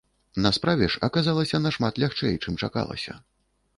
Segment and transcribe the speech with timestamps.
[0.43, 3.13] На справе ж аказалася нашмат лягчэй, чым чакалася.